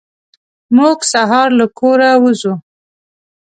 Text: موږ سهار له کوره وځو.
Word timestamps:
موږ 0.77 0.97
سهار 1.13 1.47
له 1.59 1.65
کوره 1.79 2.09
وځو. 2.21 2.53